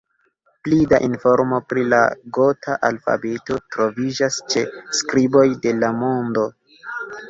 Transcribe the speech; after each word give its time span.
Pli 0.67 0.79
da 0.93 0.99
informo 1.07 1.59
pri 1.73 1.83
la 1.91 1.99
gota 2.39 2.79
alfabeto 2.91 3.61
troviĝas 3.77 4.43
ĉe 4.51 4.67
Skriboj 5.03 5.49
de 5.69 5.81
la 5.83 5.97
Mondo. 6.05 6.53